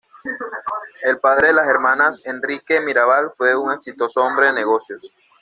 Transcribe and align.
El 1.03 1.19
padre 1.19 1.49
de 1.49 1.53
las 1.53 1.67
hermanas, 1.67 2.23
Enrique 2.25 2.81
Mirabal, 2.81 3.29
fue 3.37 3.55
un 3.55 3.71
exitoso 3.71 4.23
hombre 4.25 4.47
de 4.47 4.53
negocios. 4.53 5.13